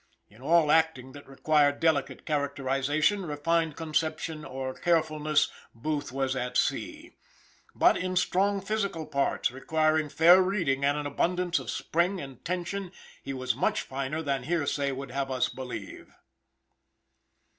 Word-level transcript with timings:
In 0.31 0.41
all 0.41 0.71
acting 0.71 1.11
that 1.11 1.27
required 1.27 1.79
delicate 1.79 2.25
characterization, 2.25 3.23
refined 3.23 3.75
conception 3.77 4.43
or 4.43 4.73
carefulness, 4.73 5.51
Booth 5.75 6.11
was 6.11 6.35
at 6.35 6.57
sea. 6.57 7.11
But 7.75 7.97
in 7.97 8.15
strong 8.15 8.61
physical 8.61 9.05
parts, 9.05 9.51
requiring 9.51 10.09
fair 10.09 10.41
reading 10.41 10.83
and 10.83 10.97
an 10.97 11.05
abundance 11.05 11.59
of 11.59 11.69
spring 11.69 12.19
and 12.19 12.43
tension, 12.43 12.91
he 13.21 13.31
was 13.31 13.53
much 13.55 13.81
finer 13.83 14.23
than 14.23 14.41
hearsay 14.41 14.91
would 14.91 15.11
have 15.11 15.29
us 15.29 15.49
believe. 15.49 16.11